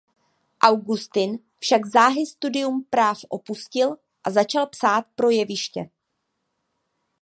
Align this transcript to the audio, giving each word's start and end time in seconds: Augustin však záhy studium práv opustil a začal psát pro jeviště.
Augustin 0.63 1.39
však 1.59 1.85
záhy 1.85 2.25
studium 2.25 2.83
práv 2.89 3.19
opustil 3.29 3.97
a 4.23 4.31
začal 4.31 4.67
psát 4.67 5.05
pro 5.15 5.29
jeviště. 5.29 5.89